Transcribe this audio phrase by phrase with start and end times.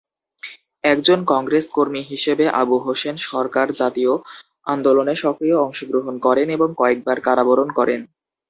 [0.83, 4.13] একজন কংগ্রেস কর্মী হিসেবে আবু হোসেন সরকার জাতীয়
[4.67, 8.01] আন্দোলনে সক্রিয় অংশগ্রহণ করেন এবং কয়েকবার কারাবরণ করেন।